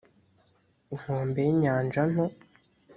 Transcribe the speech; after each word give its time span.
inkombe 0.93 1.39
y 1.47 1.49
inyanja 1.53 2.01
nto 2.11 2.25